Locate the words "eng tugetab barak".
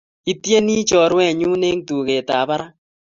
1.69-2.71